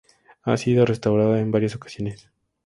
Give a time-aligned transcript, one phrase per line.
[0.41, 2.27] Ha sido restaurada en varias ocasiones.